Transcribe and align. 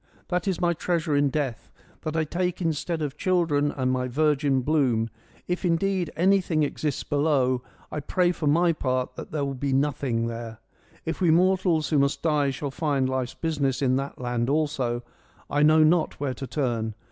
That 0.29 0.47
is 0.47 0.59
my 0.59 0.73
treasure 0.73 1.15
in 1.15 1.29
death: 1.29 1.69
that 2.01 2.17
I 2.17 2.23
take 2.23 2.59
instead 2.59 3.03
of 3.03 3.17
children 3.17 3.71
and 3.71 3.91
my 3.91 4.07
virgin 4.07 4.61
bloom; 4.61 5.11
if 5.47 5.63
indeed 5.63 6.09
anything 6.15 6.63
exists 6.63 7.03
below. 7.03 7.61
I 7.91 7.99
pray 7.99 8.31
for 8.31 8.47
my 8.47 8.73
part 8.73 9.13
that 9.15 9.29
there 9.31 9.45
be 9.53 9.73
nothing 9.73 10.25
there: 10.25 10.57
if 11.05 11.21
we 11.21 11.29
mortals 11.29 11.89
who 11.89 11.99
must 11.99 12.23
die 12.23 12.49
shall 12.49 12.71
find 12.71 13.07
life's 13.07 13.35
business 13.35 13.79
in 13.79 13.95
that 13.97 14.19
land 14.19 14.49
also, 14.49 15.03
I 15.51 15.61
know 15.61 15.83
not 15.83 16.19
where 16.19 16.33
to 16.33 16.47
turn. 16.47 16.95